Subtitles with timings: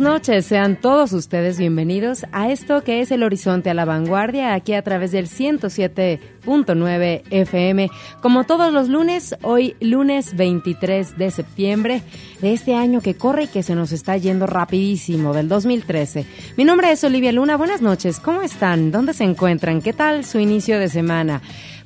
[0.00, 4.72] Noches, sean todos ustedes bienvenidos a esto que es el Horizonte a la Vanguardia, aquí
[4.72, 7.90] a través del 107.9 FM.
[8.20, 12.02] Como todos los lunes, hoy lunes 23 de septiembre
[12.40, 16.26] de este año que corre y que se nos está yendo rapidísimo, del 2013.
[16.56, 18.90] Mi nombre es Olivia Luna, buenas noches, ¿cómo están?
[18.90, 19.82] ¿Dónde se encuentran?
[19.82, 21.42] ¿Qué tal su inicio de semana?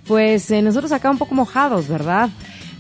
[0.07, 2.31] Pues eh, nosotros acá un poco mojados, ¿verdad?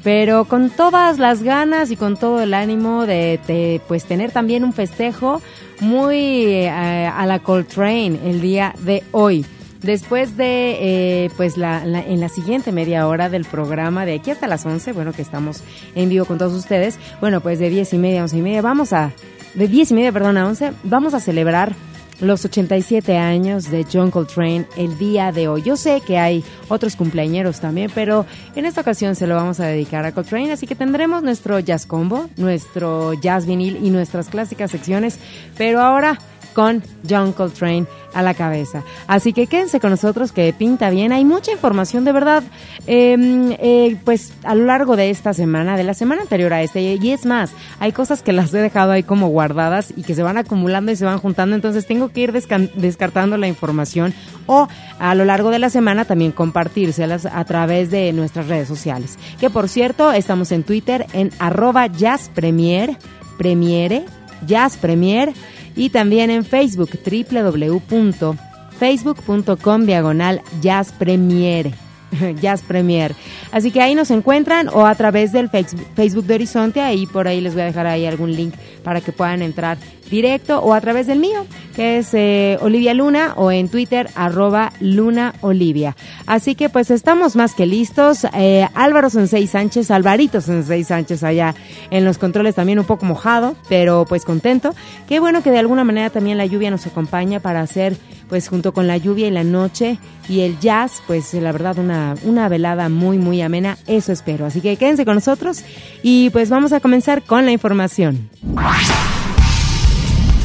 [0.05, 4.75] Pero con todas las ganas y con todo el ánimo de, pues tener también un
[4.75, 5.41] festejo
[5.81, 9.45] muy eh, a la Coltrane el día de hoy.
[9.81, 14.47] Después de, eh, pues, la, en la siguiente media hora del programa, de aquí hasta
[14.47, 15.63] las 11, bueno, que estamos
[15.95, 18.63] en vivo con todos ustedes, bueno, pues de 10 y media a 11 y media,
[18.63, 19.13] vamos a,
[19.53, 21.75] de 10 y media, perdón, a 11, vamos a celebrar
[22.21, 25.63] los 87 años de John Coltrane el día de hoy.
[25.63, 29.67] Yo sé que hay otros cumpleañeros también, pero en esta ocasión se lo vamos a
[29.67, 34.71] dedicar a Coltrane, así que tendremos nuestro jazz combo, nuestro jazz vinil y nuestras clásicas
[34.71, 35.19] secciones,
[35.57, 36.19] pero ahora
[36.55, 38.83] con John Coltrane a la cabeza.
[39.07, 41.13] Así que quédense con nosotros que pinta bien.
[41.13, 42.43] Hay mucha información de verdad,
[42.87, 46.81] em, eh, pues a lo largo de esta semana, de la semana anterior a este.
[46.81, 50.23] Y es más, hay cosas que las he dejado ahí como guardadas y que se
[50.23, 51.57] van acumulando y se van juntando.
[51.57, 54.15] Entonces tengo que ir descartando la información
[54.47, 59.19] o a lo largo de la semana también compartírselas a través de nuestras redes sociales.
[59.41, 62.97] Que por cierto, estamos en Twitter en arroba jazzpremier,
[63.39, 64.05] premiere,
[64.47, 65.33] jazzpremier
[65.77, 71.84] y también en Facebook www.facebook.com diagonal Jazz Premiere.
[72.41, 73.15] Jazz Premier.
[73.53, 77.41] Así que ahí nos encuentran o a través del Facebook de Horizonte, ahí por ahí
[77.41, 79.79] les voy a dejar ahí algún link para que puedan entrar
[80.11, 84.73] directo o a través del mío, que es eh, Olivia Luna o en Twitter arroba
[84.81, 85.97] Luna Olivia.
[86.27, 88.27] Así que pues estamos más que listos.
[88.35, 91.55] Eh, Álvaro Sensei Sánchez, Alvarito Sensei Sánchez allá
[91.91, 94.75] en los controles también un poco mojado, pero pues contento.
[95.09, 97.97] Qué bueno que de alguna manera también la lluvia nos acompaña para hacer
[98.35, 99.97] pues junto con la lluvia y la noche
[100.29, 104.45] y el jazz, pues la verdad una, una velada muy muy amena, eso espero.
[104.45, 105.63] Así que quédense con nosotros
[106.03, 108.29] y pues vamos a comenzar con la información.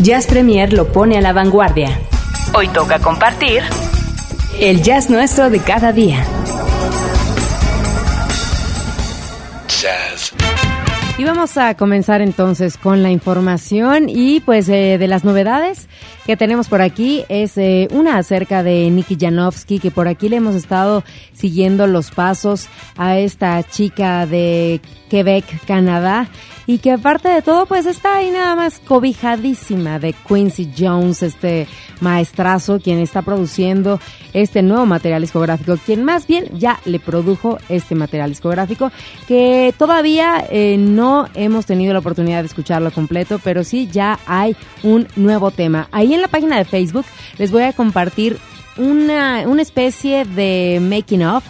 [0.04, 2.00] Jazz Premier lo pone a la vanguardia.
[2.54, 3.64] Hoy toca compartir
[4.60, 6.24] el jazz nuestro de cada día.
[11.20, 15.90] Y vamos a comenzar entonces con la información y pues eh, de las novedades
[16.26, 20.38] que tenemos por aquí es eh, una acerca de Nikki Janowski que por aquí le
[20.38, 21.04] hemos estado
[21.34, 26.30] siguiendo los pasos a esta chica de Quebec, Canadá
[26.70, 31.68] y que aparte de todo pues está ahí nada más cobijadísima de Quincy Jones, este
[32.00, 34.00] maestrazo quien está produciendo
[34.34, 38.92] este nuevo material discográfico, quien más bien ya le produjo este material discográfico
[39.28, 44.56] que todavía eh, no hemos tenido la oportunidad de escucharlo completo, pero sí ya hay
[44.84, 45.88] un nuevo tema.
[45.92, 47.06] Ahí en la página de Facebook
[47.40, 48.38] les voy a compartir
[48.78, 51.44] una, una especie de making of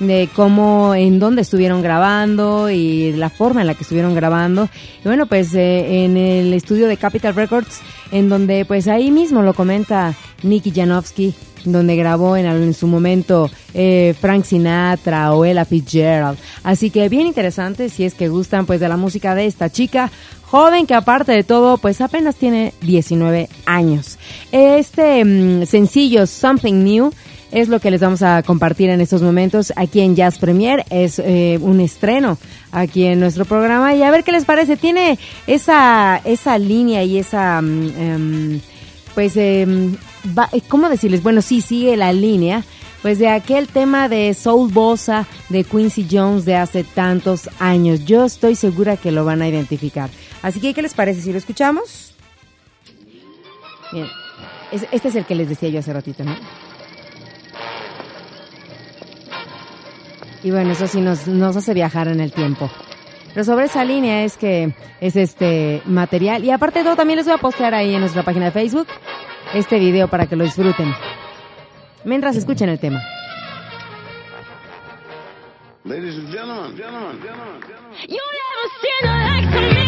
[0.00, 4.68] de cómo, en dónde estuvieron grabando y la forma en la que estuvieron grabando.
[5.04, 7.80] Y bueno, pues eh, en el estudio de Capital Records,
[8.12, 11.34] en donde pues ahí mismo lo comenta Nicky Janowski,
[11.64, 16.38] donde grabó en, en su momento eh, Frank Sinatra o Ella Fitzgerald.
[16.62, 20.10] Así que bien interesante si es que gustan pues de la música de esta chica
[20.42, 24.18] joven que aparte de todo pues apenas tiene 19 años.
[24.52, 27.12] Este mm, sencillo Something New
[27.54, 30.84] es lo que les vamos a compartir en estos momentos aquí en Jazz Premier.
[30.90, 32.36] Es eh, un estreno
[32.72, 34.76] aquí en nuestro programa y a ver qué les parece.
[34.76, 38.60] Tiene esa, esa línea y esa, mm, em,
[39.14, 39.96] pues, em,
[40.66, 41.22] ¿cómo decirles?
[41.22, 42.64] Bueno, sí, sigue la línea
[43.02, 48.04] pues de aquel tema de Soul Bossa de Quincy Jones de hace tantos años.
[48.04, 50.10] Yo estoy segura que lo van a identificar.
[50.42, 52.14] Así que, ¿qué les parece si lo escuchamos?
[53.92, 54.06] Bien,
[54.72, 56.34] este es el que les decía yo hace ratito, ¿no?
[60.44, 62.70] Y bueno, eso sí nos, nos hace viajar en el tiempo.
[63.32, 66.44] Pero sobre esa línea es que es este material.
[66.44, 68.86] Y aparte de todo, también les voy a postear ahí en nuestra página de Facebook
[69.54, 70.94] este video para que lo disfruten.
[72.04, 73.02] mientras escuchen el tema.
[75.84, 77.60] Ladies and gentlemen, gentlemen, gentlemen,
[79.50, 79.83] gentlemen.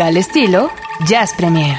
[0.00, 0.70] Al estilo
[1.06, 1.76] Jazz Premier.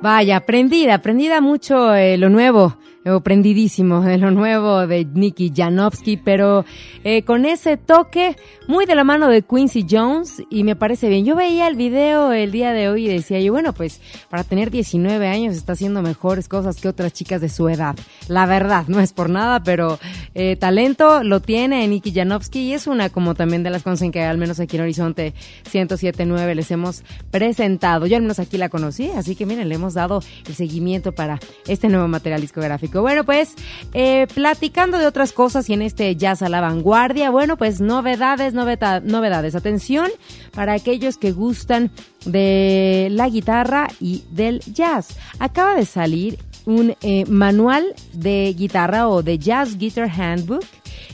[0.00, 2.76] Vaya, aprendida, aprendida mucho eh, lo nuevo,
[3.22, 6.64] prendidísimo de lo nuevo de Nicky Janowski, pero
[7.04, 8.36] eh, con ese toque
[8.66, 11.24] muy de la mano de Quincy Jones y me parece bien.
[11.24, 14.72] Yo veía el video el día de hoy y decía yo, bueno, pues para tener
[14.72, 17.94] 19 años está haciendo mejores cosas que otras chicas de su edad.
[18.26, 20.00] La verdad, no es por nada, pero
[20.34, 24.10] eh, talento lo tiene Nicky Janowski y es una como también de las cosas en
[24.10, 25.32] que al menos aquí en Horizonte
[25.70, 28.06] 107.9 les hemos presentado.
[28.06, 31.38] Yo al menos aquí la conocí, así que miren, le hemos dado el seguimiento para
[31.68, 32.95] este nuevo material discográfico.
[33.02, 33.54] Bueno, pues
[33.94, 38.54] eh, platicando de otras cosas y en este jazz a la vanguardia, bueno, pues novedades,
[38.54, 39.54] novedades.
[39.54, 40.08] Atención
[40.52, 41.90] para aquellos que gustan
[42.24, 45.16] de la guitarra y del jazz.
[45.38, 50.64] Acaba de salir un eh, manual de guitarra o de Jazz Guitar Handbook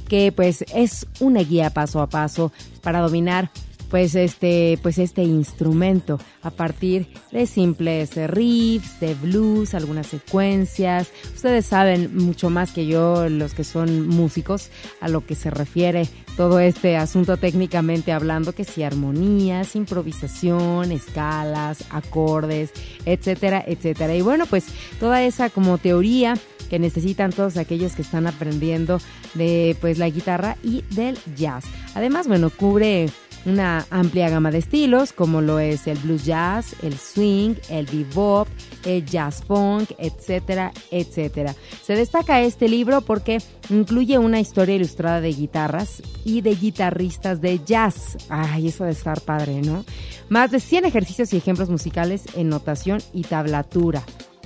[0.09, 2.53] que pues es una guía paso a paso
[2.83, 3.51] para dominar
[3.93, 11.11] pues este pues este instrumento a partir de simples riffs, de blues, algunas secuencias.
[11.35, 14.71] Ustedes saben mucho más que yo los que son músicos
[15.03, 16.09] a lo que se refiere
[16.39, 22.71] todo este asunto técnicamente hablando que si armonías, improvisación, escalas, acordes,
[23.05, 24.17] etcétera, etcétera.
[24.17, 24.65] Y bueno, pues
[25.01, 26.39] toda esa como teoría
[26.71, 28.99] que necesitan todos aquellos que están aprendiendo
[29.35, 31.65] de pues la guitarra y del jazz.
[31.95, 33.11] Además, bueno, cubre
[33.45, 38.49] una amplia gama de estilos como lo es el blues jazz, el swing, el bebop,
[38.85, 41.55] el jazz funk, etcétera, etcétera.
[41.83, 43.39] Se destaca este libro porque
[43.71, 48.17] incluye una historia ilustrada de guitarras y de guitarristas de jazz.
[48.29, 49.85] Ay, eso de estar padre, ¿no?
[50.29, 54.03] Más de 100 ejercicios y ejemplos musicales en notación y tablatura.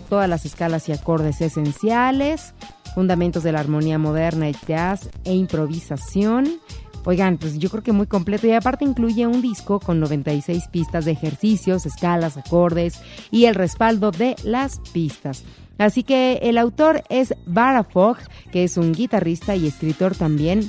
[0.09, 2.55] Todas las escalas y acordes esenciales,
[2.95, 6.61] fundamentos de la armonía moderna y jazz e improvisación.
[7.07, 8.47] Oigan, pues yo creo que muy completo.
[8.49, 14.11] Y aparte incluye un disco con 96 pistas de ejercicios, escalas, acordes y el respaldo
[14.11, 15.45] de las pistas.
[15.79, 18.19] Así que el autor es Bara Fogg,
[18.51, 20.69] que es un guitarrista y escritor también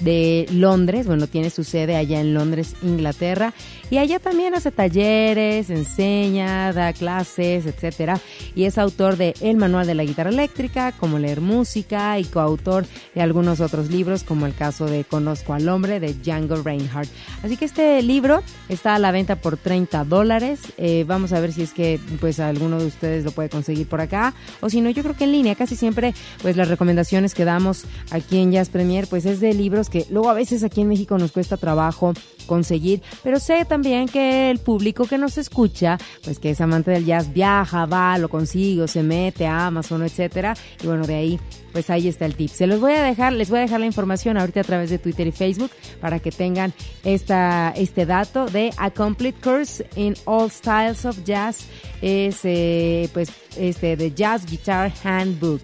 [0.00, 3.54] de Londres, bueno, tiene su sede allá en Londres, Inglaterra,
[3.92, 8.18] y allá también hace talleres, enseña, da clases, etcétera,
[8.54, 12.86] y es autor de El Manual de la Guitarra Eléctrica, como leer música, y coautor
[13.14, 17.10] de algunos otros libros, como el caso de Conozco al Hombre, de Django Reinhardt.
[17.42, 21.52] Así que este libro está a la venta por 30 dólares, eh, vamos a ver
[21.52, 24.32] si es que pues alguno de ustedes lo puede conseguir por acá,
[24.62, 27.84] o si no, yo creo que en línea, casi siempre pues las recomendaciones que damos
[28.10, 31.18] aquí en Jazz Premier, pues es de libros que luego a veces aquí en México
[31.18, 32.14] nos cuesta trabajo
[32.46, 37.04] conseguir, pero sé también que el público que nos escucha, pues que es amante del
[37.04, 41.40] jazz, viaja, va, lo consigue, se mete a Amazon, etcétera, y bueno, de ahí,
[41.72, 42.50] pues ahí está el tip.
[42.50, 44.98] Se los voy a dejar, les voy a dejar la información ahorita a través de
[44.98, 45.70] Twitter y Facebook
[46.00, 46.72] para que tengan
[47.04, 51.66] esta, este dato de A Complete Course in All Styles of Jazz,
[52.02, 55.62] es eh, pues este de Jazz Guitar Handbook.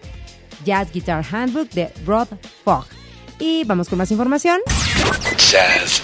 [0.64, 2.28] Jazz Guitar Handbook de Rod
[2.64, 2.86] Fogg.
[3.38, 4.60] Y vamos con más información.
[5.36, 6.02] Jazz.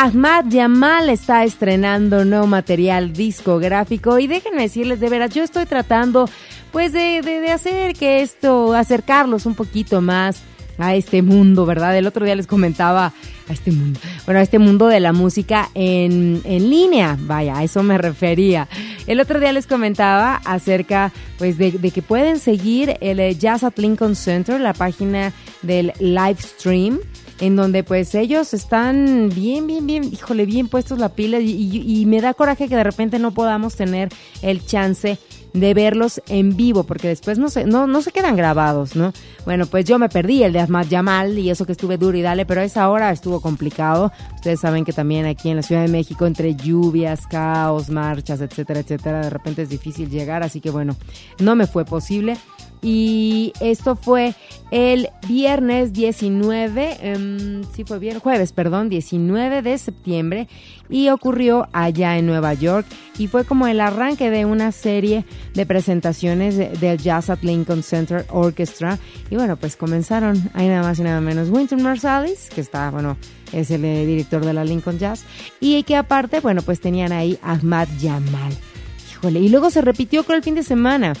[0.00, 6.30] Ahmad Yamal está estrenando nuevo material discográfico y déjenme decirles de veras, yo estoy tratando
[6.70, 10.40] pues de, hacer que esto, acercarlos un poquito más
[10.78, 11.98] a este mundo, ¿verdad?
[11.98, 13.12] El otro día les comentaba
[13.48, 17.64] a este mundo, bueno, a este mundo de la música en, en línea, vaya, a
[17.64, 18.68] eso me refería.
[19.08, 23.64] El otro día les comentaba acerca, pues, de, de que pueden seguir el eh, Jazz
[23.64, 27.00] at Lincoln Center, la página del live stream,
[27.40, 32.20] en donde pues ellos están bien, bien, bien, híjole, bien puestos la pila y, me
[32.20, 34.08] da coraje que de repente no podamos tener
[34.42, 35.18] el chance
[35.52, 39.12] de verlos en vivo, porque después no se, no, no se quedan grabados, ¿no?
[39.44, 42.22] Bueno, pues yo me perdí el de Ahmad Yamal y eso que estuve duro y
[42.22, 44.12] dale, pero a esa hora estuvo complicado.
[44.34, 48.80] Ustedes saben que también aquí en la Ciudad de México, entre lluvias, caos, marchas, etcétera,
[48.80, 50.96] etcétera, de repente es difícil llegar, así que bueno,
[51.38, 52.36] no me fue posible.
[52.80, 54.34] Y esto fue
[54.70, 60.46] el viernes 19, em, sí fue viernes, jueves, perdón, 19 de septiembre
[60.88, 62.86] y ocurrió allá en Nueva York
[63.18, 67.82] y fue como el arranque de una serie de presentaciones de- del Jazz at Lincoln
[67.82, 68.98] Center Orchestra
[69.30, 73.16] y bueno, pues comenzaron ahí nada más y nada menos Winton Marsalis, que está, bueno,
[73.52, 75.24] es el eh, director de la Lincoln Jazz
[75.60, 78.52] y que aparte, bueno, pues tenían ahí Ahmad Yamal.
[79.12, 81.12] Híjole, y luego se repitió con el fin de semana.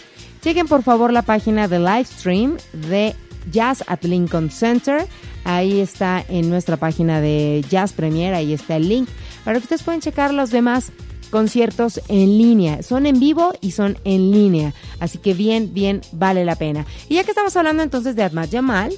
[0.48, 3.14] Chequen por favor la página de live stream de
[3.52, 5.06] Jazz at Lincoln Center.
[5.44, 9.10] Ahí está en nuestra página de Jazz Premier, ahí está el link
[9.44, 10.90] para que ustedes puedan checar los demás
[11.30, 12.82] conciertos en línea.
[12.82, 14.72] Son en vivo y son en línea.
[15.00, 16.86] Así que bien, bien vale la pena.
[17.10, 18.94] Y ya que estamos hablando entonces de Ahmad Jamal,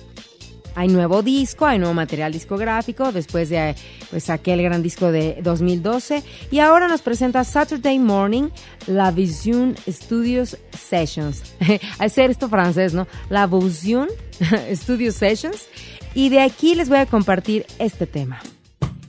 [0.81, 3.75] hay nuevo disco, hay nuevo material discográfico después de
[4.09, 8.49] pues aquel gran disco de 2012 y ahora nos presenta Saturday Morning
[8.87, 11.43] La Vision Studios Sessions.
[11.99, 13.07] Hacer esto francés, ¿no?
[13.29, 14.09] La Vision
[14.73, 15.67] Studio Sessions
[16.15, 18.41] y de aquí les voy a compartir este tema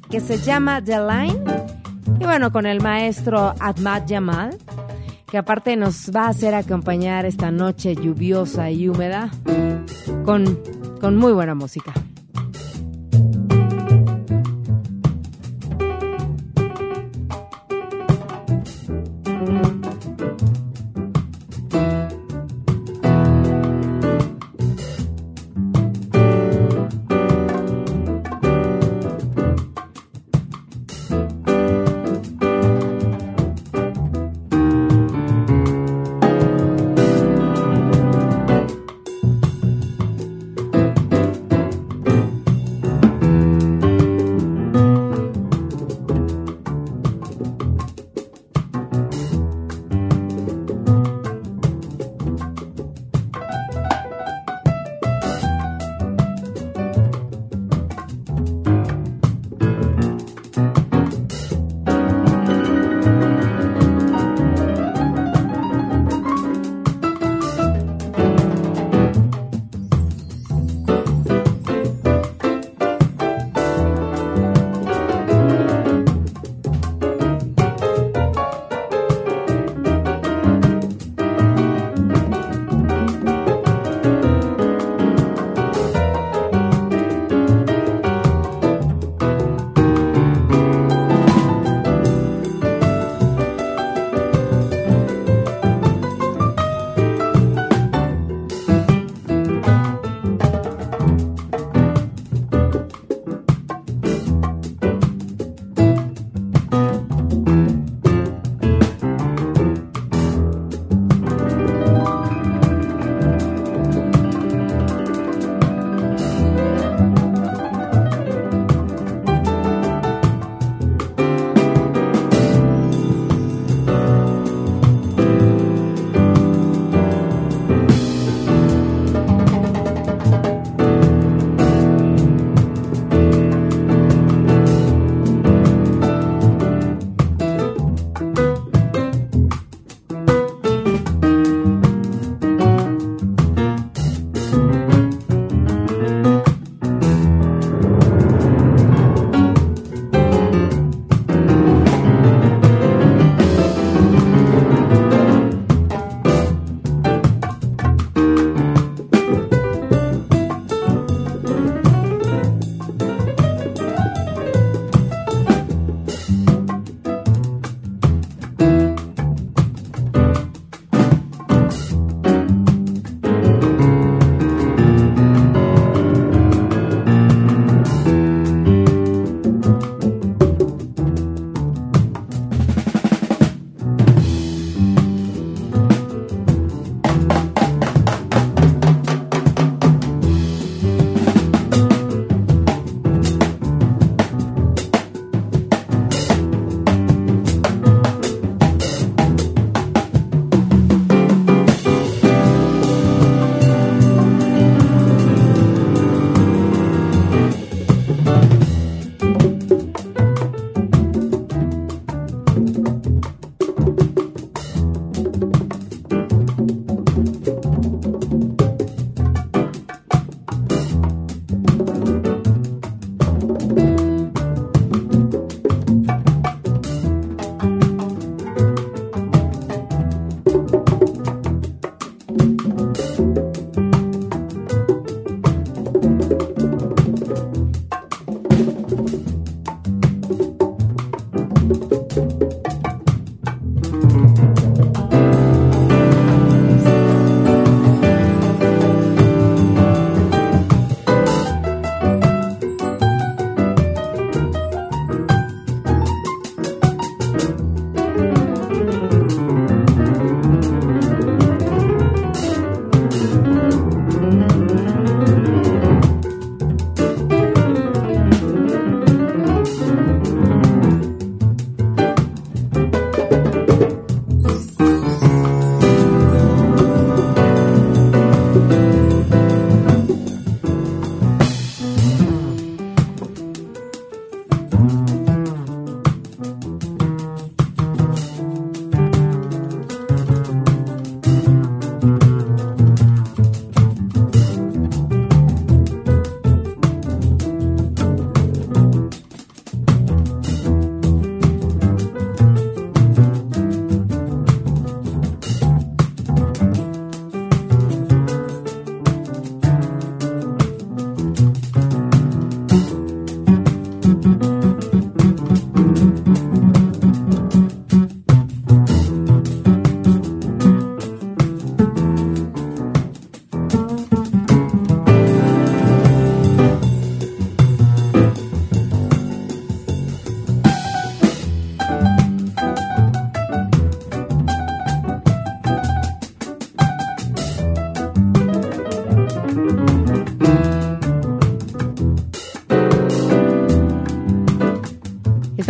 [0.09, 1.39] que se llama The Line
[2.19, 4.57] y bueno, con el maestro Ahmad Jamal
[5.31, 9.31] que aparte nos va a hacer acompañar esta noche lluviosa y húmeda
[10.25, 10.59] con,
[10.99, 11.93] con muy buena música.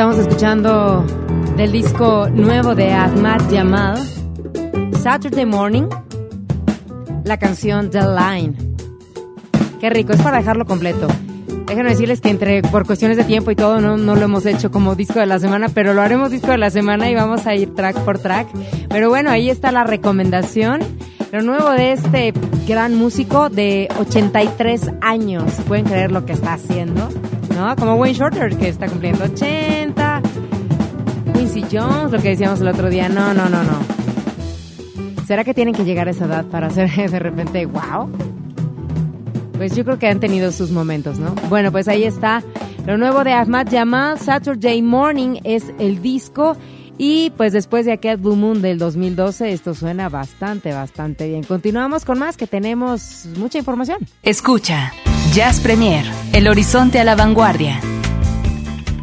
[0.01, 1.05] Estamos escuchando
[1.57, 3.99] del disco nuevo de Ahmad Jamal,
[4.99, 5.83] Saturday Morning,
[7.23, 8.55] la canción The Line.
[9.79, 11.07] Qué rico, es para dejarlo completo.
[11.67, 14.71] Déjenme decirles que entre por cuestiones de tiempo y todo no, no lo hemos hecho
[14.71, 17.53] como disco de la semana, pero lo haremos disco de la semana y vamos a
[17.53, 18.47] ir track por track.
[18.89, 20.79] Pero bueno, ahí está la recomendación.
[21.31, 22.33] Lo nuevo de este
[22.67, 25.43] gran músico de 83 años.
[25.67, 27.07] ¿Pueden creer lo que está haciendo?
[27.55, 27.75] ¿No?
[27.75, 29.70] Como Wayne Shorter, que está cumpliendo 80.
[31.41, 33.09] Quincy Jones, lo que decíamos el otro día.
[33.09, 33.79] No, no, no, no.
[35.25, 38.11] ¿Será que tienen que llegar a esa edad para hacer de repente wow?
[39.53, 41.33] Pues yo creo que han tenido sus momentos, ¿no?
[41.49, 42.43] Bueno, pues ahí está.
[42.85, 46.57] Lo nuevo de Ahmad Jamal, Saturday Morning, es el disco.
[46.99, 51.43] Y pues después de aquel Blue Moon del 2012, esto suena bastante, bastante bien.
[51.43, 53.97] Continuamos con más, que tenemos mucha información.
[54.21, 54.93] Escucha,
[55.33, 57.79] Jazz Premier, el horizonte a la vanguardia.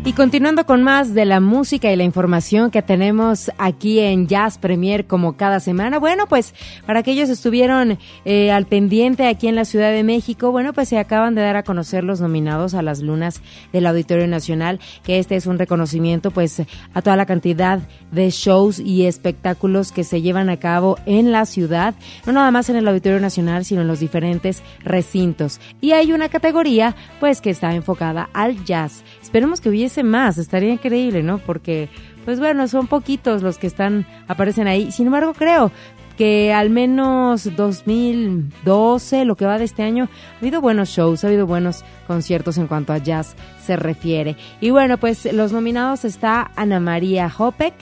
[0.08, 4.56] Y continuando con más de la música y la información que tenemos aquí en Jazz
[4.56, 6.54] Premier como cada semana, bueno, pues
[6.86, 10.98] para aquellos estuvieron eh, al pendiente aquí en la Ciudad de México, bueno, pues se
[10.98, 15.36] acaban de dar a conocer los nominados a las lunas del Auditorio Nacional, que este
[15.36, 16.62] es un reconocimiento pues
[16.94, 21.44] a toda la cantidad de shows y espectáculos que se llevan a cabo en la
[21.44, 21.94] ciudad,
[22.24, 25.60] no nada más en el Auditorio Nacional, sino en los diferentes recintos.
[25.82, 29.04] Y hay una categoría pues que está enfocada al jazz.
[29.20, 31.38] Esperemos que hubiese más, estaría increíble, ¿no?
[31.38, 31.88] Porque,
[32.24, 34.90] pues bueno, son poquitos los que están, aparecen ahí.
[34.92, 35.72] Sin embargo, creo
[36.18, 41.28] que al menos 2012, lo que va de este año, ha habido buenos shows, ha
[41.28, 44.36] habido buenos conciertos en cuanto a jazz se refiere.
[44.60, 47.74] Y bueno, pues los nominados está Ana María Hopek,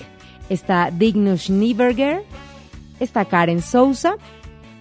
[0.50, 2.24] está Dignus Nieberger,
[3.00, 4.16] está Karen Sousa,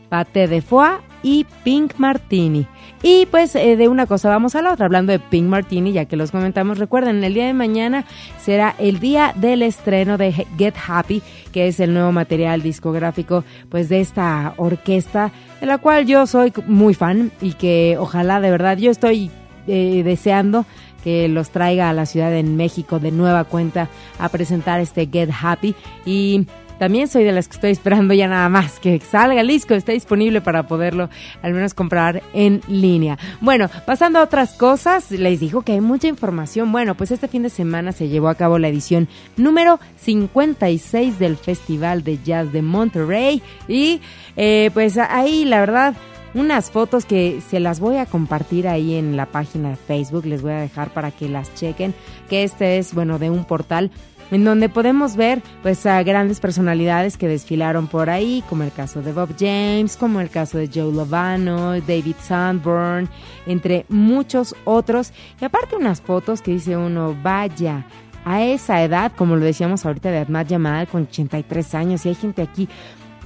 [0.10, 2.68] Pate de Foix y Pink Martini.
[3.04, 6.06] Y pues eh, de una cosa vamos a la otra, hablando de Pink Martini, ya
[6.06, 8.06] que los comentamos, recuerden, el día de mañana
[8.42, 13.90] será el día del estreno de Get Happy, que es el nuevo material discográfico pues
[13.90, 18.78] de esta orquesta, de la cual yo soy muy fan y que ojalá de verdad
[18.78, 19.30] yo estoy
[19.68, 20.66] eh, deseando
[21.04, 25.30] que los traiga a la Ciudad de México de nueva cuenta a presentar este Get
[25.40, 25.76] Happy.
[26.04, 26.48] Y
[26.80, 29.92] también soy de las que estoy esperando ya nada más que salga el disco, está
[29.92, 31.10] disponible para poderlo
[31.42, 33.18] al menos comprar en línea.
[33.42, 36.72] Bueno, pasando a otras cosas, les digo que hay mucha información.
[36.72, 39.08] Bueno, pues este fin de semana se llevó a cabo la edición
[39.38, 44.02] número 56 del Festival de Jazz de Monterrey y
[44.36, 45.96] eh, pues ahí la verdad
[46.36, 50.42] unas fotos que se las voy a compartir ahí en la página de Facebook, les
[50.42, 51.96] voy a dejar para que las chequen,
[52.30, 53.90] que este es, bueno, de un portal
[54.32, 59.02] en donde podemos ver pues a grandes personalidades que desfilaron por ahí, como el caso
[59.02, 63.10] de Bob James, como el caso de Joe Lovano, David Sandburn,
[63.46, 65.12] entre muchos otros.
[65.40, 67.86] Y aparte unas fotos que dice uno, vaya,
[68.26, 72.16] a esa edad, como lo decíamos ahorita de Ahmad Jamal, con 83 años, y hay
[72.16, 72.68] gente aquí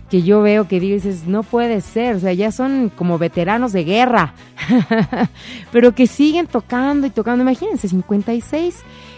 [0.09, 3.83] que yo veo que dices, no puede ser, o sea, ya son como veteranos de
[3.83, 4.33] guerra,
[5.71, 8.75] pero que siguen tocando y tocando, imagínense, 56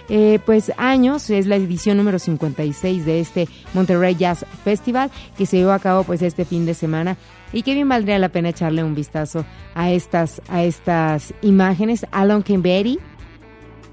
[0.10, 5.58] eh, pues años, es la edición número 56 de este Monterrey Jazz Festival que se
[5.58, 7.16] llevó a cabo pues este fin de semana.
[7.54, 12.06] Y que bien valdría la pena echarle un vistazo a estas, a estas imágenes.
[12.12, 13.00] Alan Kimberry,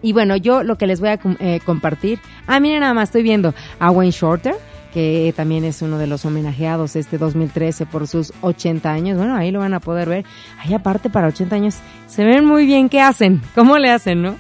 [0.03, 3.23] y bueno, yo lo que les voy a eh, compartir, ah, miren nada más, estoy
[3.23, 4.55] viendo a Wayne Shorter,
[4.93, 9.19] que también es uno de los homenajeados este 2013 por sus 80 años.
[9.19, 10.25] Bueno, ahí lo van a poder ver.
[10.59, 14.37] Ahí aparte para 80 años se ven muy bien qué hacen, cómo le hacen, ¿no?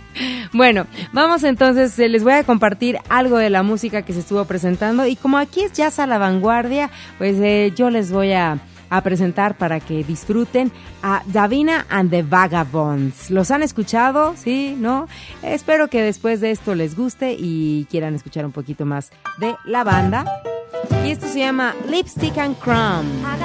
[0.53, 4.45] Bueno, vamos entonces, eh, les voy a compartir algo de la música que se estuvo
[4.47, 8.59] presentando y como aquí es jazz a la vanguardia, pues eh, yo les voy a
[8.91, 10.73] a presentar para que disfruten
[11.03, 13.31] a Davina and the Vagabonds.
[13.31, 14.35] ¿Los han escuchado?
[14.37, 14.77] ¿Sí?
[14.79, 15.09] ¿No?
[15.43, 19.85] Espero que después de esto les guste y quieran escuchar un poquito más de la
[19.85, 20.25] banda.
[21.05, 23.07] Y esto se llama Lipstick and Crumb.
[23.25, 23.37] A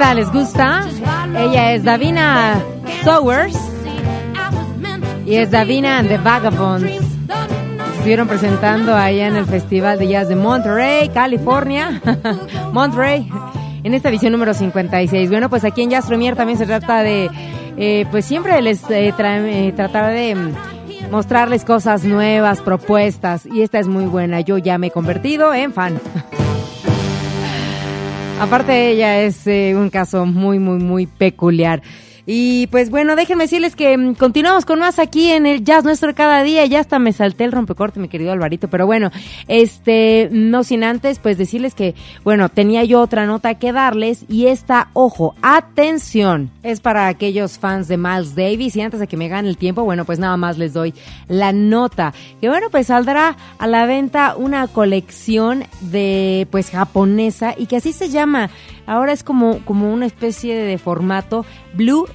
[0.00, 0.88] ¿Les gusta?
[1.38, 2.58] Ella es Davina
[3.04, 3.56] Sowers
[5.24, 6.90] y es Davina and the Vagabonds.
[7.94, 12.02] Estuvieron presentando allá en el Festival de Jazz de Monterey, California.
[12.72, 13.30] Monterey,
[13.84, 15.30] en esta edición número 56.
[15.30, 17.30] Bueno, pues aquí en Jazz Premier también se trata de,
[17.76, 20.36] eh, pues siempre les eh, tra- eh, tratar de
[21.12, 23.46] mostrarles cosas nuevas, propuestas.
[23.46, 24.40] Y esta es muy buena.
[24.40, 26.00] Yo ya me he convertido en fan.
[28.40, 31.82] Aparte ella es eh, un caso muy, muy, muy peculiar.
[32.32, 36.14] Y pues bueno, déjenme decirles que mm, continuamos con más aquí en el Jazz Nuestro
[36.14, 36.64] cada día.
[36.64, 38.68] Ya hasta me salté el rompecorte, mi querido Alvarito.
[38.68, 39.10] Pero bueno,
[39.48, 44.26] este, no sin antes, pues decirles que, bueno, tenía yo otra nota que darles.
[44.28, 48.76] Y esta, ojo, atención, es para aquellos fans de Miles Davis.
[48.76, 50.94] Y antes de que me gane el tiempo, bueno, pues nada más les doy
[51.26, 52.14] la nota.
[52.40, 57.56] Que bueno, pues saldrá a la venta una colección de, pues, japonesa.
[57.58, 58.50] Y que así se llama.
[58.86, 62.06] Ahora es como, como una especie de formato Blue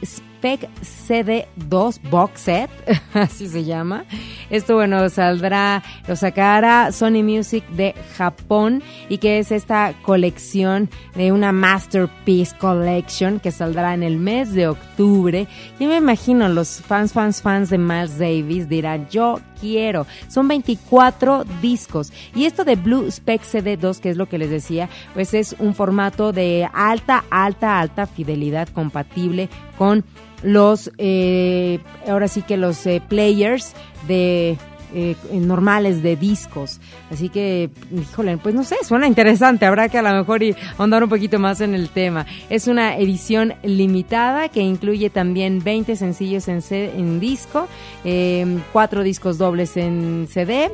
[0.46, 2.70] Spec CD2 Box Set,
[3.16, 4.06] así se llama.
[4.52, 11.32] Esto, bueno, saldrá, lo sacará Sony Music de Japón y que es esta colección de
[11.32, 15.48] una Masterpiece Collection que saldrá en el mes de octubre.
[15.80, 20.06] Y me imagino los fans, fans, fans de Miles Davis dirán, yo quiero.
[20.28, 22.14] Son 24 discos.
[22.36, 25.74] Y esto de Blue Spec CD2, que es lo que les decía, pues es un
[25.74, 30.06] formato de alta, alta, alta fidelidad compatible con
[30.44, 33.74] los, eh, ahora sí que los eh, players
[34.08, 34.58] de
[34.98, 36.80] eh, normales de discos.
[37.12, 39.66] Así que, híjole, pues no sé, suena interesante.
[39.66, 42.26] Habrá que a lo mejor ir ahondar un poquito más en el tema.
[42.50, 47.68] Es una edición limitada que incluye también 20 sencillos en, en disco,
[48.06, 50.72] eh, cuatro discos dobles en CD.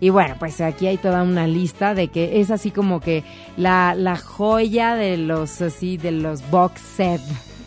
[0.00, 3.24] Y bueno, pues aquí hay toda una lista de que es así como que
[3.56, 7.20] la, la joya de los así de los box set.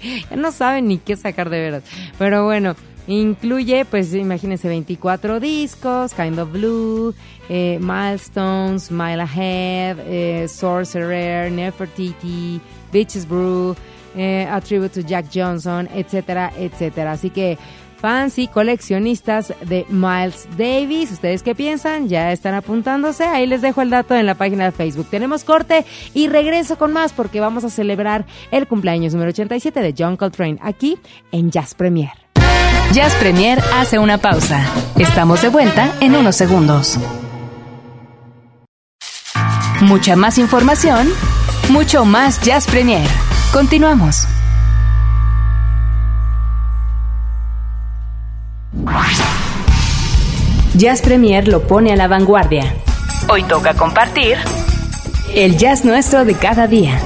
[0.36, 1.84] No saben ni qué sacar de veras.
[2.18, 2.76] Pero bueno,
[3.08, 7.14] incluye, pues imagínense, 24 discos, Kind of Blue,
[7.50, 12.60] eh, Milestones, Mile Ahead, eh, Sorcerer, Nefertiti,
[12.92, 13.76] Bitches Brew,
[14.16, 17.12] eh, A Tribute to Jack Johnson, etcétera, etcétera.
[17.12, 17.58] Así que
[17.96, 21.12] fans y coleccionistas de Miles Davis.
[21.12, 22.10] ¿Ustedes qué piensan?
[22.10, 23.24] ¿Ya están apuntándose?
[23.24, 25.08] Ahí les dejo el dato en la página de Facebook.
[25.10, 29.96] Tenemos corte y regreso con más porque vamos a celebrar el cumpleaños número 87 de
[29.98, 30.98] John Coltrane aquí
[31.32, 32.12] en Jazz Premier.
[32.92, 34.66] Jazz Premier hace una pausa.
[34.98, 37.00] Estamos de vuelta en unos segundos.
[39.82, 41.10] Mucha más información,
[41.70, 43.08] mucho más Jazz Premier.
[43.52, 44.26] Continuamos.
[50.78, 52.74] Jazz Premier lo pone a la vanguardia.
[53.30, 54.38] Hoy toca compartir
[55.34, 57.00] el jazz nuestro de cada día.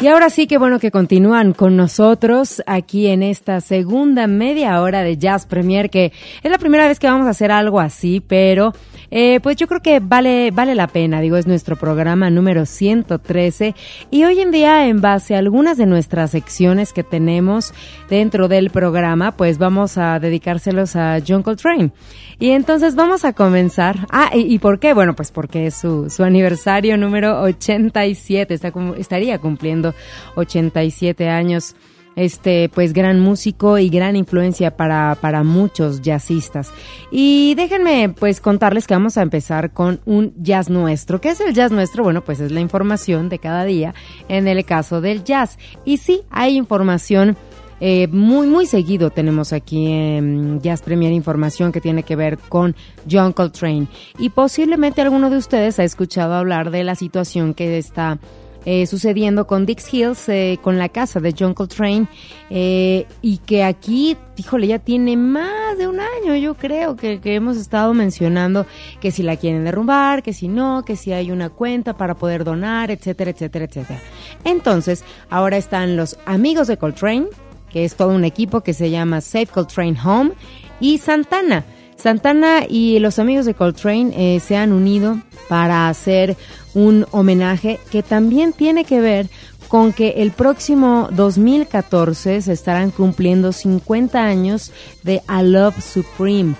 [0.00, 5.02] Y ahora sí que bueno que continúan con nosotros aquí en esta segunda media hora
[5.02, 8.72] de Jazz Premier, que es la primera vez que vamos a hacer algo así, pero
[9.10, 13.74] eh, pues yo creo que vale, vale la pena, digo, es nuestro programa número 113
[14.10, 17.72] y hoy en día en base a algunas de nuestras secciones que tenemos
[18.08, 21.92] dentro del programa, pues vamos a dedicárselos a John Coltrane.
[22.40, 24.06] Y entonces vamos a comenzar.
[24.10, 24.94] Ah, ¿y, y por qué?
[24.94, 28.54] Bueno, pues porque es su, su aniversario número 87.
[28.54, 29.92] Está estaría cumpliendo
[30.36, 31.74] 87 años.
[32.18, 36.72] Este, pues gran músico y gran influencia para, para muchos jazzistas.
[37.12, 41.20] Y déjenme pues contarles que vamos a empezar con un jazz nuestro.
[41.20, 42.02] ¿Qué es el jazz nuestro?
[42.02, 43.94] Bueno, pues es la información de cada día
[44.28, 45.58] en el caso del jazz.
[45.84, 47.36] Y sí, hay información
[47.80, 52.74] eh, muy, muy seguido tenemos aquí en Jazz Premier información que tiene que ver con
[53.08, 53.86] John Coltrane.
[54.18, 58.18] Y posiblemente alguno de ustedes ha escuchado hablar de la situación que está
[58.64, 62.06] eh, sucediendo con Dix Hills, eh, con la casa de John Coltrane,
[62.50, 67.34] eh, y que aquí, híjole, ya tiene más de un año, yo creo, que, que
[67.34, 68.66] hemos estado mencionando
[69.00, 72.44] que si la quieren derrumbar, que si no, que si hay una cuenta para poder
[72.44, 74.00] donar, etcétera, etcétera, etcétera.
[74.44, 77.26] Entonces, ahora están los amigos de Coltrane,
[77.70, 80.32] que es todo un equipo que se llama Safe Coltrane Home,
[80.80, 81.64] y Santana.
[81.98, 86.36] Santana y los amigos de Coltrane eh, se han unido para hacer
[86.74, 89.28] un homenaje que también tiene que ver
[89.66, 96.54] con que el próximo 2014 se estarán cumpliendo 50 años de A Love Supreme.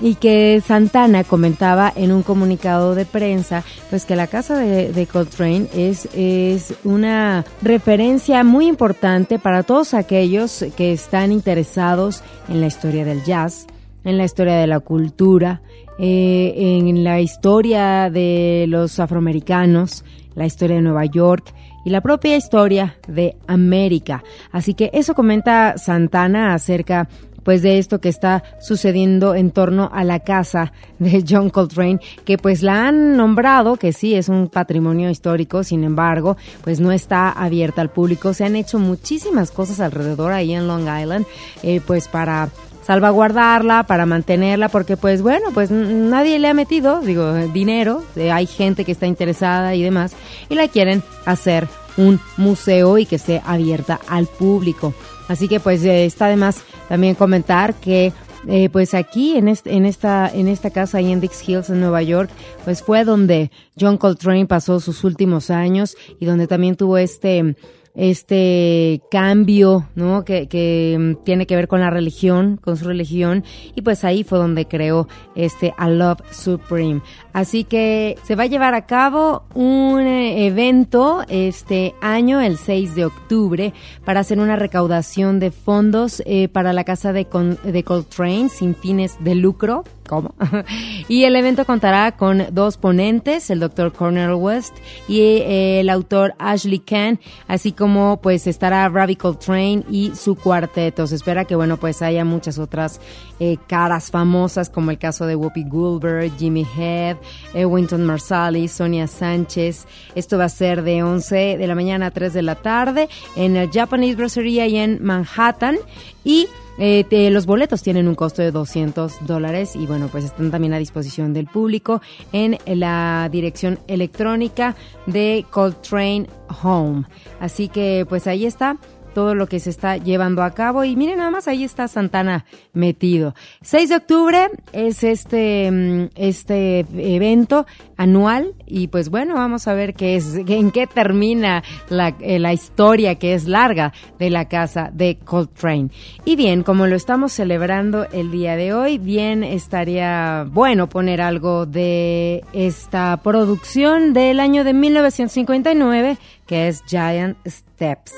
[0.00, 5.06] Y que Santana comentaba en un comunicado de prensa pues que la casa de, de
[5.06, 12.66] Coltrane es, es una referencia muy importante para todos aquellos que están interesados en la
[12.66, 13.66] historia del jazz,
[14.04, 15.62] en la historia de la cultura
[15.96, 22.36] eh, en la historia de los afroamericanos, la historia de Nueva York y la propia
[22.36, 24.24] historia de América.
[24.50, 27.08] Así que eso comenta Santana acerca
[27.44, 32.38] pues de esto que está sucediendo en torno a la casa de John Coltrane, que
[32.38, 37.28] pues la han nombrado, que sí es un patrimonio histórico, sin embargo, pues no está
[37.30, 38.32] abierta al público.
[38.32, 41.26] Se han hecho muchísimas cosas alrededor ahí en Long Island,
[41.62, 42.48] eh, pues para
[42.86, 48.46] salvaguardarla, para mantenerla, porque pues bueno, pues nadie le ha metido, digo, dinero, eh, hay
[48.46, 50.14] gente que está interesada y demás,
[50.48, 54.94] y la quieren hacer un museo y que esté abierta al público.
[55.28, 58.12] Así que pues eh, está de más también comentar que
[58.46, 61.80] eh, pues aquí en, este, en, esta, en esta casa ahí en Dix Hills en
[61.80, 62.30] Nueva York,
[62.64, 67.56] pues fue donde John Coltrane pasó sus últimos años y donde también tuvo este
[67.94, 70.24] este cambio, ¿no?
[70.24, 74.24] Que, que mm, tiene que ver con la religión, con su religión, y pues ahí
[74.24, 77.00] fue donde creó este A Love Supreme.
[77.32, 82.94] Así que se va a llevar a cabo un eh, evento este año, el 6
[82.94, 83.72] de octubre,
[84.04, 88.74] para hacer una recaudación de fondos eh, para la casa de, Con- de Coltrane sin
[88.74, 89.84] fines de lucro.
[90.08, 90.34] ¿Cómo?
[91.08, 94.74] y el evento contará con dos ponentes, el doctor Cornel West
[95.08, 101.06] y eh, el autor Ashley Kahn, así como pues estará Ravi Coltrane y su cuarteto.
[101.06, 103.00] Se espera que bueno pues haya muchas otras
[103.40, 107.16] eh, caras famosas como el caso de Whoopi Goldberg, Jimmy Head,
[107.54, 109.86] eh, Winton Marsalis, Sonia Sánchez.
[110.14, 113.56] Esto va a ser de 11 de la mañana a 3 de la tarde en
[113.56, 115.78] el Japanese Brasserie y en Manhattan
[116.24, 120.74] y eh, los boletos tienen un costo de 200 dólares y bueno, pues están también
[120.74, 124.74] a disposición del público en la dirección electrónica
[125.06, 126.26] de Coltrane
[126.62, 127.04] Home.
[127.38, 128.78] Así que pues ahí está
[129.14, 132.44] todo lo que se está llevando a cabo y miren nada más ahí está Santana
[132.72, 133.34] metido.
[133.62, 139.94] 6 de octubre es este mm, este evento anual y pues bueno, vamos a ver
[139.94, 144.90] qué es en qué termina la, eh, la historia que es larga de la casa
[144.92, 145.90] de Coltrane.
[146.24, 151.66] Y bien, como lo estamos celebrando el día de hoy, bien estaría bueno poner algo
[151.66, 158.12] de esta producción del año de 1959 que es Giant Steps.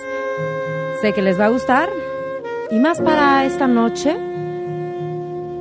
[1.01, 1.89] Sé que les va a gustar.
[2.71, 4.17] Y más para esta noche,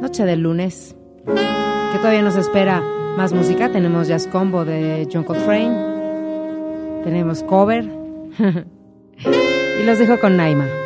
[0.02, 0.96] noche del lunes,
[1.26, 2.82] que todavía nos espera
[3.18, 3.70] más música.
[3.70, 7.04] Tenemos Jazz Combo de John Coltrane.
[7.04, 7.86] Tenemos cover.
[9.80, 10.85] y los dejo con Naima.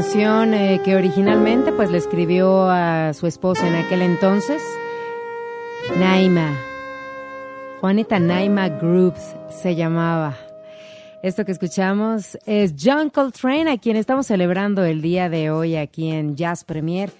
[0.00, 4.62] Canción eh, que originalmente pues le escribió a su esposa en aquel entonces,
[5.98, 6.58] Naima.
[7.82, 10.38] Juanita Naima Groups se llamaba.
[11.22, 16.10] Esto que escuchamos es John Coltrane, a quien estamos celebrando el día de hoy aquí
[16.10, 17.10] en Jazz Premier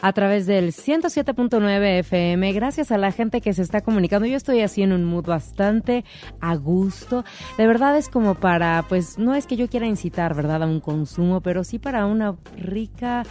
[0.00, 2.52] a través del 107.9 FM.
[2.52, 4.26] Gracias a la gente que se está comunicando.
[4.26, 6.04] Yo estoy así en un mood bastante
[6.40, 7.24] a gusto.
[7.58, 10.80] De verdad es como para, pues no es que yo quiera incitar, ¿verdad?, a un
[10.80, 13.24] consumo, pero sí para una rica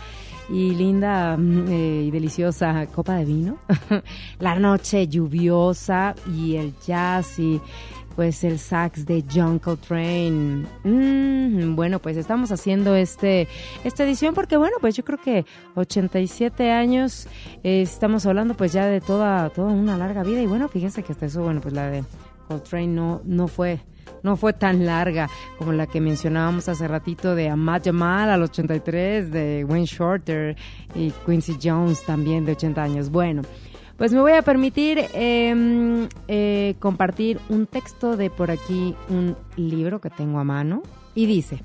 [0.50, 3.58] y linda mm, eh, y deliciosa copa de vino.
[4.40, 7.62] la noche lluviosa y el jazz y
[8.16, 10.66] pues el sax de John Coltrane.
[10.84, 13.48] Mm, bueno, pues estamos haciendo este
[13.84, 15.46] esta edición porque bueno, pues yo creo que
[15.76, 17.28] 87 años
[17.64, 21.14] eh, estamos hablando pues ya de toda toda una larga vida y bueno, fíjense que
[21.14, 22.04] hasta eso bueno, pues la de
[22.48, 23.80] Coltrane no no fue
[24.24, 29.32] no fue tan larga como la que mencionábamos hace ratito de Ahmad Jamal al 83,
[29.32, 30.56] de Wayne Shorter
[30.96, 33.10] y Quincy Jones también de 80 años.
[33.10, 33.42] Bueno,
[34.02, 40.02] pues me voy a permitir eh, eh, compartir un texto de por aquí, un libro
[40.02, 40.82] que tengo a mano,
[41.14, 41.62] y dice,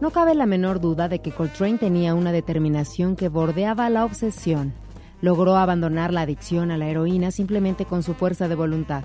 [0.00, 4.72] no cabe la menor duda de que Coltrane tenía una determinación que bordeaba la obsesión.
[5.20, 9.02] Logró abandonar la adicción a la heroína simplemente con su fuerza de voluntad.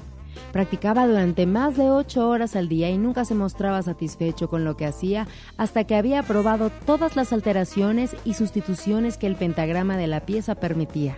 [0.52, 4.78] Practicaba durante más de ocho horas al día y nunca se mostraba satisfecho con lo
[4.78, 5.28] que hacía
[5.58, 10.54] hasta que había probado todas las alteraciones y sustituciones que el pentagrama de la pieza
[10.54, 11.18] permitía.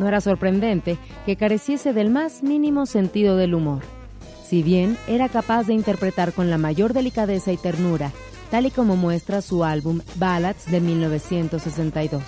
[0.00, 0.96] No era sorprendente
[1.26, 3.82] que careciese del más mínimo sentido del humor.
[4.48, 8.10] Si bien era capaz de interpretar con la mayor delicadeza y ternura,
[8.50, 12.22] tal y como muestra su álbum Ballads de 1962.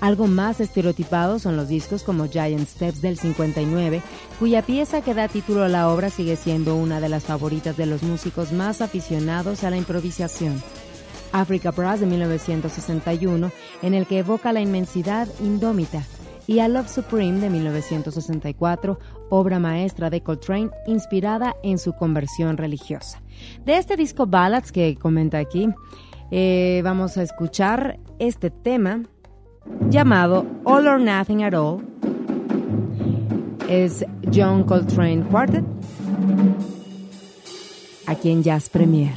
[0.00, 4.00] Algo más estereotipado son los discos como Giant Steps del 59,
[4.38, 7.84] cuya pieza que da título a la obra sigue siendo una de las favoritas de
[7.84, 10.62] los músicos más aficionados a la improvisación.
[11.32, 13.52] Africa Brass de 1961,
[13.82, 16.02] en el que evoca la inmensidad indómita,
[16.46, 18.98] y A Love Supreme de 1964,
[19.30, 23.22] obra maestra de Coltrane inspirada en su conversión religiosa.
[23.64, 25.68] De este disco Ballads que comenta aquí,
[26.30, 29.02] eh, vamos a escuchar este tema
[29.88, 31.82] llamado All or Nothing at All.
[33.68, 35.64] Es John Coltrane Quartet,
[38.06, 39.14] aquí en Jazz Premier.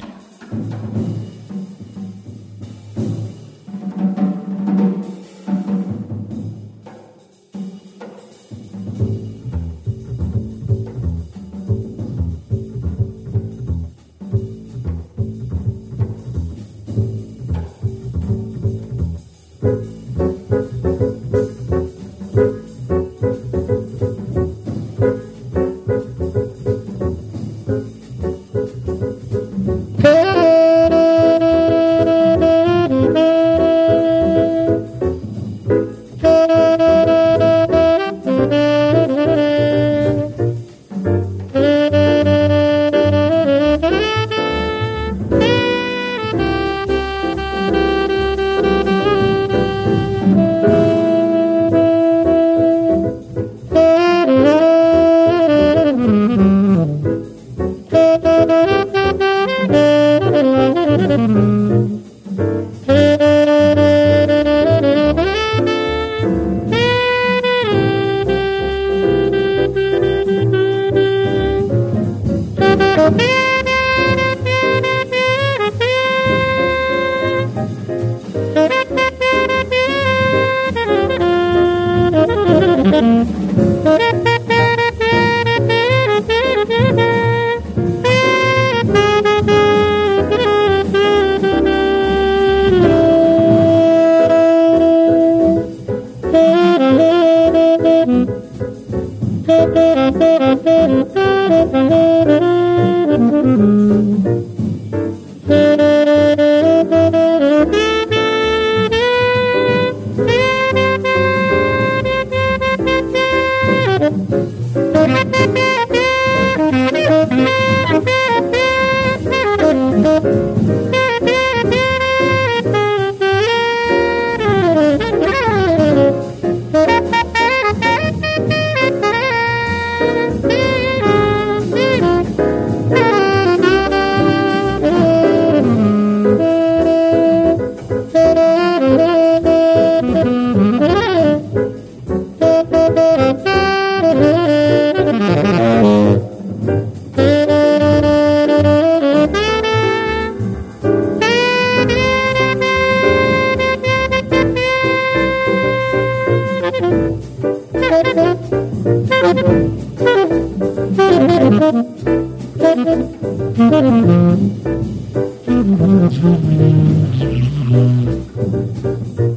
[161.58, 161.88] Thank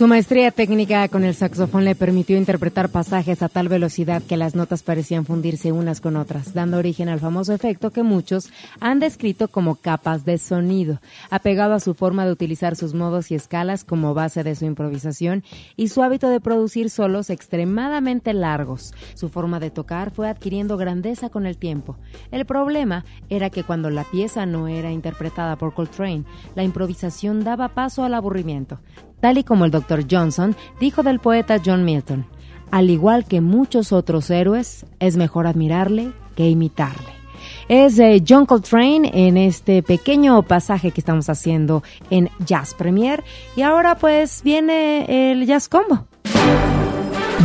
[0.00, 4.54] Su maestría técnica con el saxofón le permitió interpretar pasajes a tal velocidad que las
[4.54, 8.48] notas parecían fundirse unas con otras, dando origen al famoso efecto que muchos
[8.80, 13.34] han descrito como capas de sonido, apegado a su forma de utilizar sus modos y
[13.34, 15.44] escalas como base de su improvisación
[15.76, 18.94] y su hábito de producir solos extremadamente largos.
[19.12, 21.98] Su forma de tocar fue adquiriendo grandeza con el tiempo.
[22.30, 26.24] El problema era que cuando la pieza no era interpretada por Coltrane,
[26.54, 28.80] la improvisación daba paso al aburrimiento
[29.20, 30.04] tal y como el Dr.
[30.10, 32.26] Johnson dijo del poeta John Milton.
[32.70, 37.20] Al igual que muchos otros héroes, es mejor admirarle que imitarle.
[37.68, 43.22] Es John Coltrane en este pequeño pasaje que estamos haciendo en Jazz Premier.
[43.56, 46.06] Y ahora pues viene el Jazz Combo.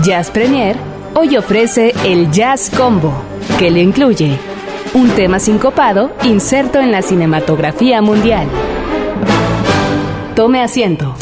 [0.03, 0.75] Jazz Premier
[1.15, 3.13] hoy ofrece el Jazz Combo,
[3.57, 4.37] que le incluye
[4.93, 8.47] un tema sincopado inserto en la cinematografía mundial.
[10.35, 11.15] Tome asiento.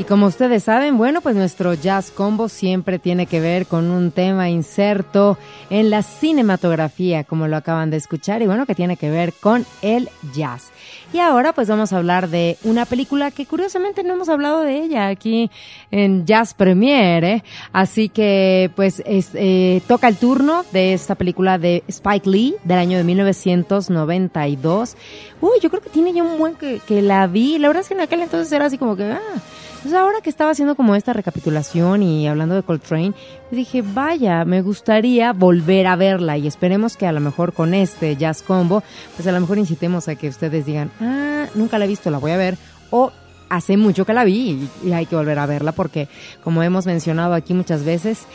[0.00, 4.12] Y como ustedes saben, bueno, pues nuestro jazz combo siempre tiene que ver con un
[4.12, 5.36] tema inserto
[5.68, 9.66] en la cinematografía, como lo acaban de escuchar, y bueno, que tiene que ver con
[9.82, 10.70] el jazz.
[11.12, 14.82] Y ahora pues vamos a hablar de una película que curiosamente no hemos hablado de
[14.82, 15.50] ella aquí
[15.90, 17.44] en Jazz Premiere, ¿eh?
[17.72, 22.78] así que pues es, eh, toca el turno de esta película de Spike Lee del
[22.78, 24.96] año de 1992.
[25.40, 27.94] Uy, yo creo que tiene ya un buen que, la vi, la verdad es que
[27.94, 29.04] en aquel entonces era así como que...
[29.04, 29.40] Ah,
[29.82, 33.14] pues ahora que estaba haciendo como esta recapitulación y hablando de Coltrane,
[33.50, 38.14] dije, vaya, me gustaría volver a verla y esperemos que a lo mejor con este
[38.16, 38.82] Jazz Combo,
[39.16, 42.18] pues a lo mejor incitemos a que ustedes digan, ah, nunca la he visto, la
[42.18, 42.56] voy a ver,
[42.90, 43.12] o
[43.48, 46.08] hace mucho que la vi y, hay que volver a verla porque,
[46.42, 48.26] como hemos mencionado aquí muchas veces,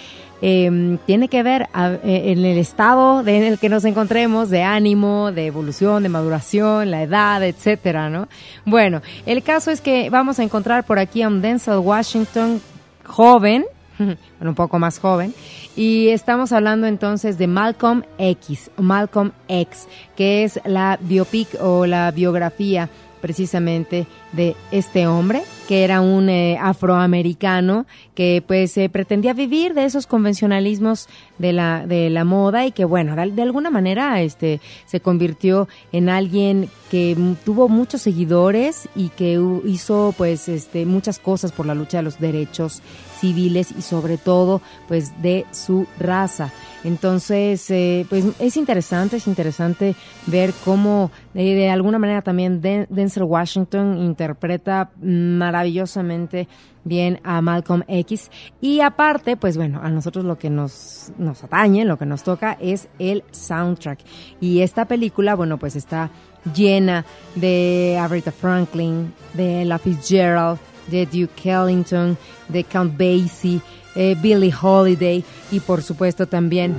[0.42, 4.64] eh, tiene que ver eh, en el estado de, en el que nos encontremos, de
[4.64, 8.28] ánimo, de evolución, de maduración, la edad, etcétera, ¿no?
[8.66, 12.62] Bueno, el caso es que vamos a encontrar por aquí a un Denzel Washington
[13.06, 13.66] joven,
[13.98, 15.34] bueno, un poco más joven,
[15.76, 22.12] y estamos hablando entonces de Malcolm X, Malcolm X, que es la biopic o la
[22.12, 22.90] biografía
[23.26, 29.86] precisamente de este hombre, que era un eh, afroamericano que pues eh, pretendía vivir de
[29.86, 31.08] esos convencionalismos
[31.40, 36.10] de la, de la moda y que bueno, de, alguna manera este se convirtió en
[36.10, 41.98] alguien que tuvo muchos seguidores y que hizo pues este muchas cosas por la lucha
[41.98, 42.84] de los derechos
[43.20, 46.52] civiles y sobre todo pues de su raza.
[46.84, 49.96] Entonces, eh, pues es interesante, es interesante
[50.28, 56.48] ver cómo eh, de alguna manera también Den- Denzel Washington interpreta maravillosamente
[56.84, 58.30] bien a Malcolm X.
[58.62, 62.58] Y aparte, pues bueno, a nosotros lo que nos, nos atañe, lo que nos toca
[62.62, 64.00] es el soundtrack.
[64.40, 66.12] Y esta película, bueno, pues está
[66.54, 67.04] llena
[67.34, 72.18] de Aretha Franklin, de Ella Fitzgerald, de Duke Ellington,
[72.50, 73.62] de Count Basie,
[73.96, 76.76] eh, Billie Holiday y por supuesto también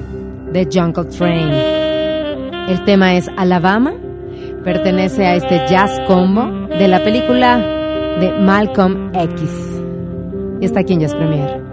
[0.52, 1.76] de John Coltrane.
[2.68, 3.94] El tema es Alabama,
[4.64, 7.58] pertenece a este jazz combo de la película
[8.20, 9.50] de Malcolm X.
[10.60, 11.65] Está aquí en Jazz Premier.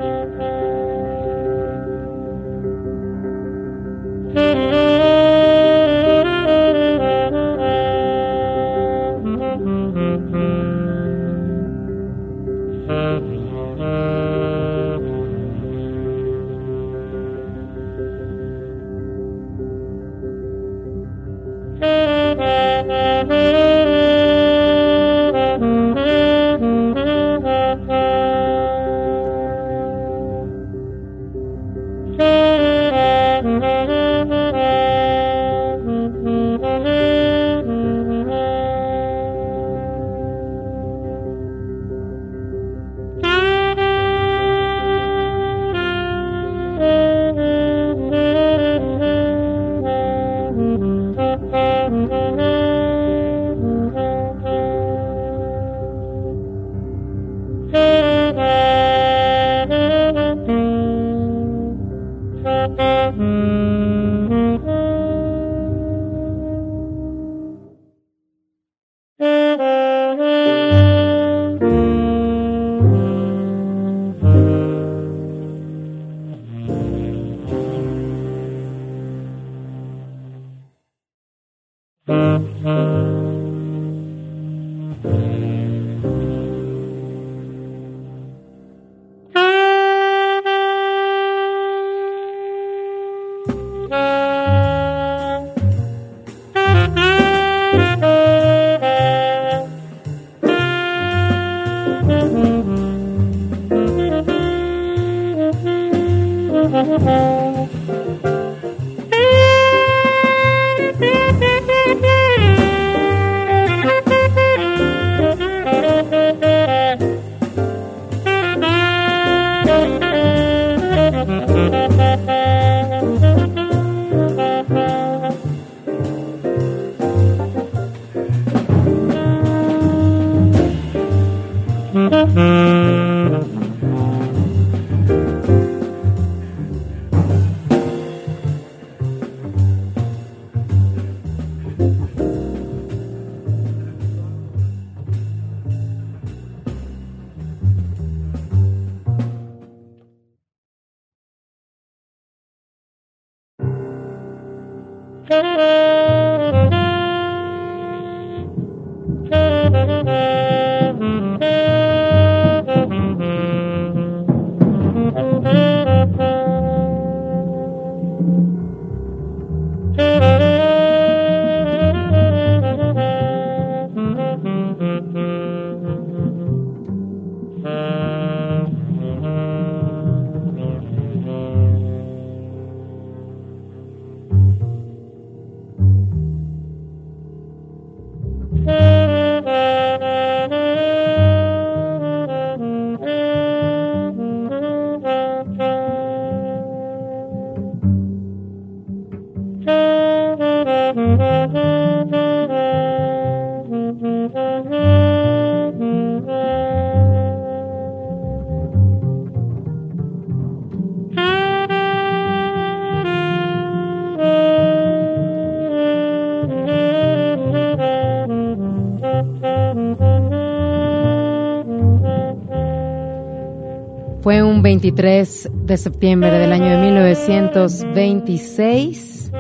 [224.84, 229.32] 23 de septiembre del año de 1926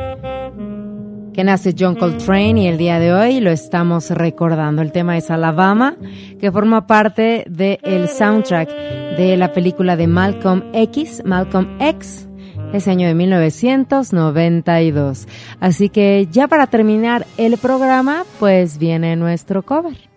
[1.33, 4.81] que nace John Coltrane y el día de hoy lo estamos recordando.
[4.81, 5.97] El tema es Alabama,
[6.39, 8.69] que forma parte del soundtrack
[9.17, 12.29] de la película de Malcolm X, Malcolm X,
[12.71, 15.27] ese año de 1992.
[15.59, 20.12] Así que ya para terminar el programa, pues viene nuestro cover.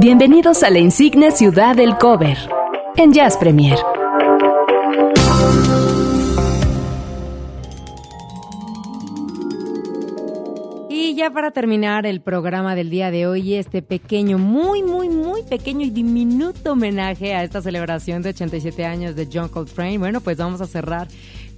[0.00, 2.38] Bienvenidos a la insigne ciudad del cover
[2.96, 3.76] en Jazz Premier.
[10.88, 15.42] Y ya para terminar el programa del día de hoy, este pequeño, muy, muy, muy
[15.42, 20.38] pequeño y diminuto homenaje a esta celebración de 87 años de John Coltrane, bueno, pues
[20.38, 21.08] vamos a cerrar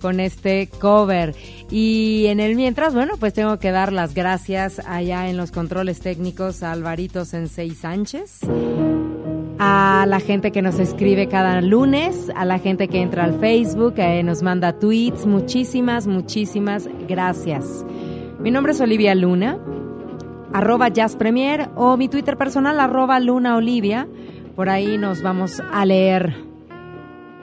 [0.03, 1.35] con este cover.
[1.71, 6.01] Y en el mientras, bueno, pues tengo que dar las gracias allá en los controles
[6.01, 8.41] técnicos a Alvarito Sensei Sánchez,
[9.59, 13.95] a la gente que nos escribe cada lunes, a la gente que entra al Facebook,
[13.97, 17.87] eh, nos manda tweets, muchísimas, muchísimas gracias.
[18.41, 19.59] Mi nombre es Olivia Luna,
[20.53, 24.09] arroba Jazz Premier o mi Twitter personal, arroba Luna Olivia.
[24.57, 26.35] Por ahí nos vamos a leer.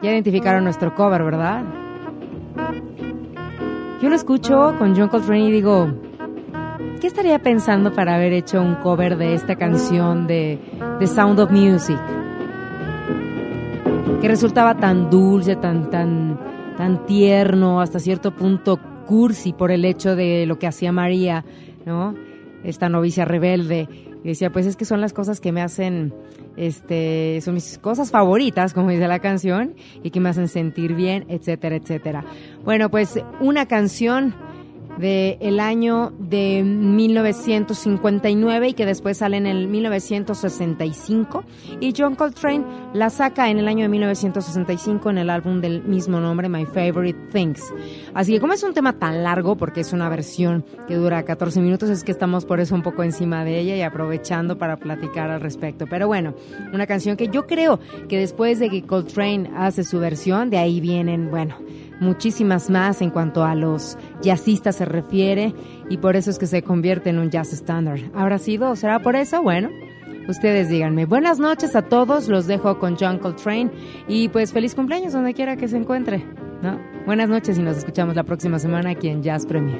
[0.01, 1.63] Ya identificaron nuestro cover, ¿verdad?
[4.01, 5.91] Yo lo escucho con John Coltrane y digo,
[7.01, 10.57] ¿qué estaría pensando para haber hecho un cover de esta canción de
[10.99, 11.99] The Sound of Music?
[14.21, 16.39] Que resultaba tan dulce, tan, tan,
[16.77, 21.43] tan tierno, hasta cierto punto cursi por el hecho de lo que hacía María,
[21.85, 22.15] ¿no?
[22.63, 23.89] Esta novicia rebelde.
[24.23, 26.13] Y decía, pues es que son las cosas que me hacen,
[26.59, 31.25] este, son mis cosas favoritas, como dice la canción, y que me hacen sentir bien,
[31.29, 32.25] etcétera, etcétera.
[32.65, 34.35] Bueno, pues una canción
[34.99, 41.43] de el año de 1959 y que después sale en el 1965
[41.79, 46.19] y John Coltrane la saca en el año de 1965 en el álbum del mismo
[46.19, 47.63] nombre My Favorite Things.
[48.13, 51.61] Así que como es un tema tan largo porque es una versión que dura 14
[51.61, 55.31] minutos es que estamos por eso un poco encima de ella y aprovechando para platicar
[55.31, 55.85] al respecto.
[55.89, 56.33] Pero bueno,
[56.73, 57.79] una canción que yo creo
[58.09, 61.55] que después de que Coltrane hace su versión, de ahí vienen, bueno,
[61.99, 65.53] muchísimas más en cuanto a los jazzistas se refiere
[65.89, 68.01] y por eso es que se convierte en un jazz standard.
[68.13, 69.41] ¿Habrá sido será por eso?
[69.41, 69.69] Bueno,
[70.27, 71.05] ustedes díganme.
[71.05, 73.71] Buenas noches a todos, los dejo con John Coltrane
[74.07, 76.25] y pues feliz cumpleaños donde quiera que se encuentre.
[76.61, 76.79] ¿no?
[77.05, 79.79] Buenas noches y nos escuchamos la próxima semana aquí en Jazz Premier.